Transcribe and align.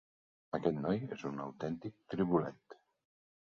Aquest 0.59 0.79
noi 0.85 1.03
és 1.17 1.27
un 1.31 1.45
autèntic 1.45 2.03
tribulet. 2.17 2.79